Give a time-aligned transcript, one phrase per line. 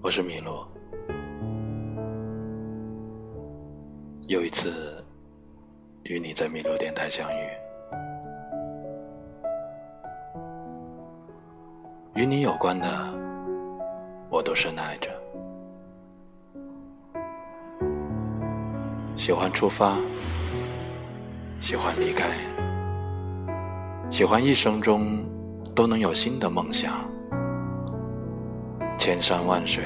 [0.00, 0.66] 我是米洛。
[4.28, 5.04] 又一次
[6.04, 7.48] 与你在米洛电台相遇，
[12.14, 12.88] 与你有关的，
[14.30, 15.10] 我都深爱着。
[19.16, 19.96] 喜欢出发，
[21.60, 22.28] 喜欢离开，
[24.10, 25.26] 喜欢一生中
[25.74, 27.07] 都能有新的梦想。
[28.98, 29.84] 千山万水，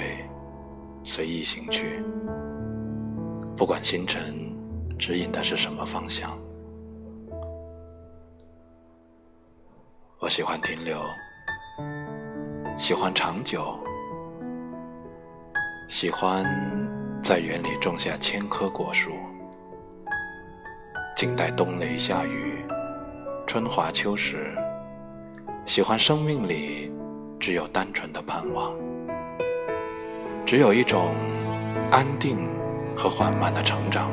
[1.05, 2.02] 随意行去。
[3.55, 4.35] 不管星辰
[4.98, 6.37] 指引的是什么方向，
[10.19, 10.98] 我喜欢停留，
[12.79, 13.79] 喜欢长久，
[15.88, 16.45] 喜欢
[17.23, 19.13] 在园里种下千棵果树，
[21.15, 22.65] 静待冬雷夏雨，
[23.47, 24.57] 春华秋实。
[25.65, 26.91] 喜欢生命里
[27.38, 28.74] 只有单纯的盼望。
[30.52, 31.14] 只有一种
[31.90, 32.46] 安定
[32.95, 34.10] 和缓慢的成长。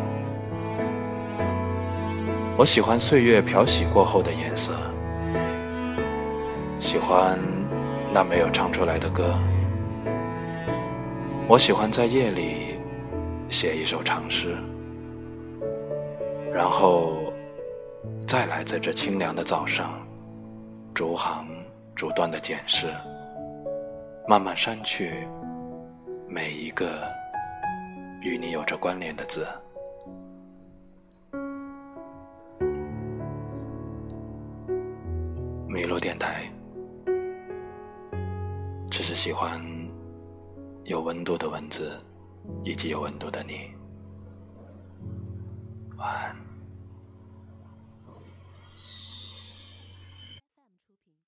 [2.58, 4.72] 我喜欢岁月漂洗过后的颜色，
[6.80, 7.38] 喜欢
[8.14, 9.36] 那没有唱出来的歌。
[11.46, 12.80] 我喜欢在夜里
[13.50, 14.56] 写一首长诗，
[16.54, 17.34] 然后
[18.26, 19.90] 再来在这清凉的早上，
[20.94, 21.46] 逐行
[21.94, 22.88] 逐段的检视，
[24.26, 25.28] 慢慢删去。
[26.32, 27.12] 每一个
[28.22, 29.48] 与你有着关联的字，
[35.68, 36.44] 米洛电台，
[38.92, 39.60] 只是喜欢
[40.84, 42.00] 有温度的文字，
[42.64, 43.72] 以及有温度的你。
[45.98, 46.49] 晚安。